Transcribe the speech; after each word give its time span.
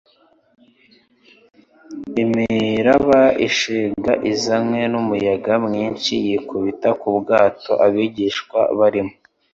Imiraba 2.23 3.21
ishega, 3.47 4.13
izanywe 4.31 4.81
n'umuyaga 4.91 5.53
mwinshi 5.65 6.11
yikubita 6.25 6.89
ku 6.99 7.07
bwato 7.17 7.71
abigishwa 7.85 8.59
barimo; 8.79 9.13